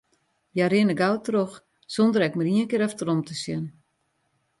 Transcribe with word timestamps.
Hja 0.55 0.67
rinne 0.71 0.95
gau 1.01 1.15
troch, 1.27 1.55
sonder 1.95 2.25
ek 2.27 2.35
mar 2.37 2.49
ien 2.53 2.69
kear 2.71 2.85
efterom 2.87 3.19
te 3.27 3.33
sjen. 3.41 3.65